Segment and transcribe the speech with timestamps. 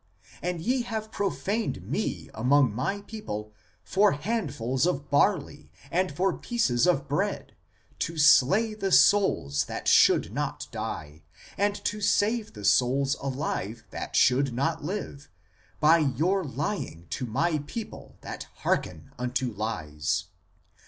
[0.41, 3.53] And ye have profaned Me among my people
[3.83, 7.55] for handfuls of barley and for pieces of bread,
[7.99, 11.21] to slay the souls that should not die,
[11.55, 15.29] and to save the souls alive that should not live,
[15.79, 20.23] by your lying to My people that hearken unto lies.